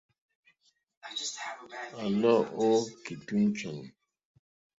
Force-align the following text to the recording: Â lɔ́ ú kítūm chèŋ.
Â 2.03 2.05
lɔ́ 2.21 2.35
ú 2.63 2.67
kítūm 3.03 3.43
chèŋ. 3.57 3.77